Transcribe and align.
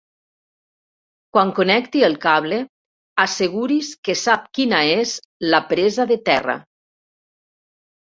Quan 1.37 1.51
connecti 1.59 2.01
el 2.07 2.17
cable, 2.23 2.59
asseguris 3.27 3.93
que 4.09 4.19
sap 4.25 4.51
quina 4.61 4.83
és 4.97 5.15
la 5.55 5.65
presa 5.73 6.11
de 6.17 6.23
terra. 6.35 6.61